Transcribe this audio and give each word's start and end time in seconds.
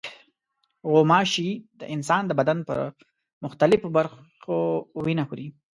غوماشې 0.91 1.49
د 1.79 1.81
انسان 1.95 2.23
د 2.27 2.31
بدن 2.39 2.57
پر 2.67 2.79
مختلفو 3.45 3.87
برخو 3.97 4.57
وینه 5.05 5.23
خوري. 5.27 5.47